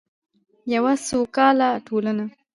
[0.73, 2.25] یوه سوکاله ټولنه.